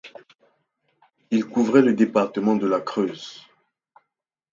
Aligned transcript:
Il 1.29 1.45
couvrait 1.45 1.83
le 1.83 1.93
département 1.93 2.55
de 2.55 2.65
la 2.65 2.79
Creuse. 2.81 3.45